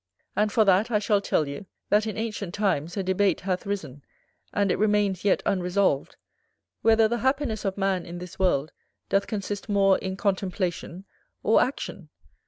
[0.35, 4.01] And for that, I shall tell you, that in ancient times a debate hath risen,
[4.51, 6.15] and it remains yet unresolved,
[6.81, 8.71] whether the happiness of man in this world
[9.09, 11.05] doth consist more in contemplation
[11.43, 12.09] or action?